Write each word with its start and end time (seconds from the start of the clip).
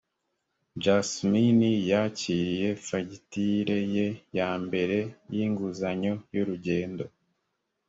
jasmin 0.83 1.59
yakiriye 1.91 2.69
fagitire 2.87 3.77
ye 3.95 4.07
ya 4.37 4.49
mbere 4.63 4.97
y 5.35 5.37
inguzanyo 5.45 6.13
y 6.33 6.37
urugendo 6.43 7.03